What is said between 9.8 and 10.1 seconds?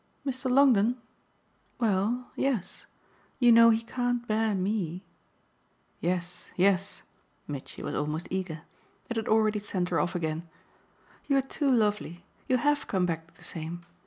her